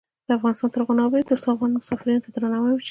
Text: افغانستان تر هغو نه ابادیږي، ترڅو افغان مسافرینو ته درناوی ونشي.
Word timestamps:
افغانستان 0.37 0.69
تر 0.71 0.79
هغو 0.81 0.97
نه 0.97 1.03
ابادیږي، 1.05 1.27
ترڅو 1.29 1.47
افغان 1.51 1.71
مسافرینو 1.79 2.23
ته 2.23 2.29
درناوی 2.31 2.69
ونشي. 2.71 2.79